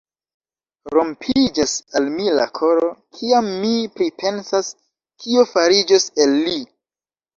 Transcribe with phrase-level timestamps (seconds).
[0.95, 4.73] Rompiĝas al mi la koro, kiam mi pripensas,
[5.25, 6.59] kio fariĝos el li!